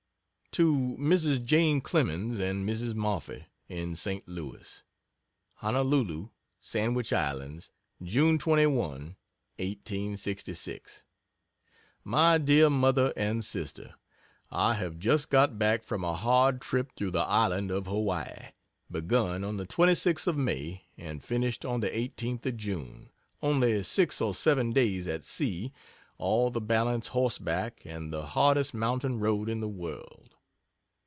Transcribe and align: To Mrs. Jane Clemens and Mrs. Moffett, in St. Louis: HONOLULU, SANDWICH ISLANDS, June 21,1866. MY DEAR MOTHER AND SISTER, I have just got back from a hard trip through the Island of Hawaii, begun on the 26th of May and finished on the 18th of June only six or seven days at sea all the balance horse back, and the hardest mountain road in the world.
To 0.55 0.97
Mrs. 0.99 1.45
Jane 1.45 1.79
Clemens 1.79 2.37
and 2.41 2.67
Mrs. 2.67 2.93
Moffett, 2.93 3.43
in 3.69 3.95
St. 3.95 4.27
Louis: 4.27 4.83
HONOLULU, 5.61 6.27
SANDWICH 6.59 7.13
ISLANDS, 7.13 7.71
June 8.03 8.37
21,1866. 8.37 11.05
MY 12.03 12.37
DEAR 12.39 12.69
MOTHER 12.69 13.13
AND 13.15 13.45
SISTER, 13.45 13.95
I 14.49 14.73
have 14.73 14.99
just 14.99 15.29
got 15.29 15.57
back 15.57 15.83
from 15.83 16.03
a 16.03 16.15
hard 16.15 16.59
trip 16.59 16.97
through 16.97 17.11
the 17.11 17.19
Island 17.21 17.71
of 17.71 17.87
Hawaii, 17.87 18.47
begun 18.91 19.45
on 19.45 19.55
the 19.55 19.65
26th 19.65 20.27
of 20.27 20.35
May 20.35 20.83
and 20.97 21.23
finished 21.23 21.63
on 21.63 21.79
the 21.79 21.89
18th 21.89 22.45
of 22.45 22.57
June 22.57 23.09
only 23.41 23.81
six 23.83 24.19
or 24.19 24.35
seven 24.35 24.73
days 24.73 25.07
at 25.07 25.23
sea 25.23 25.71
all 26.17 26.51
the 26.51 26.59
balance 26.59 27.07
horse 27.15 27.39
back, 27.39 27.83
and 27.85 28.11
the 28.11 28.25
hardest 28.25 28.73
mountain 28.73 29.17
road 29.17 29.47
in 29.47 29.61
the 29.61 29.69
world. 29.69 30.27